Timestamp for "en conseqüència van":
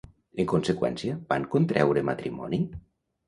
0.43-1.45